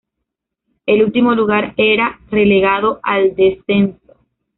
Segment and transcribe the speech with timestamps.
[0.87, 3.99] El último lugar eran relegado al descenso.